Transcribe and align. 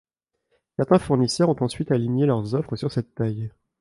Certains 0.77 0.97
fournisseurs 0.97 1.49
ont 1.49 1.63
ensuite 1.63 1.91
aligné 1.91 2.25
leurs 2.25 2.55
offres 2.55 2.75
sur 2.75 2.91
cette 2.91 3.13
taille. 3.13 3.51